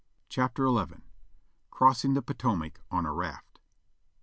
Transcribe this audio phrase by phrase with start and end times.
[0.29, 0.95] CHAPTER XL
[1.69, 3.59] CROSSING THE POTOMAC ON A RAFT.